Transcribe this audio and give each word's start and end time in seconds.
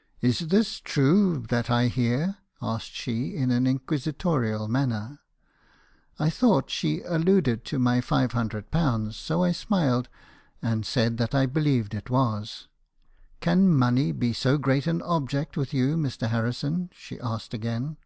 "'Is 0.22 0.38
this 0.48 0.80
true 0.80 1.40
that 1.50 1.68
I 1.70 1.88
hear?' 1.88 2.38
asked 2.62 2.94
she, 2.94 3.36
in 3.36 3.50
an 3.50 3.66
inquisitorial 3.66 4.68
manner. 4.68 5.18
"I 6.18 6.30
thought 6.30 6.70
she 6.70 7.02
alluded 7.02 7.62
to 7.66 7.78
my 7.78 8.00
five 8.00 8.32
hundred 8.32 8.70
pounds. 8.70 9.16
So 9.18 9.42
I 9.44 9.52
smiled, 9.52 10.08
and 10.62 10.86
said 10.86 11.18
that 11.18 11.34
1 11.34 11.48
believed 11.50 11.92
it 11.92 12.08
was. 12.08 12.68
"'Can 13.42 13.68
money 13.76 14.12
be 14.12 14.32
so 14.32 14.56
great 14.56 14.86
an 14.86 15.02
object 15.02 15.58
with 15.58 15.74
you, 15.74 15.96
Mr.Harrison?, 15.98 16.88
she 16.94 17.20
asked 17.20 17.52
again. 17.52 17.98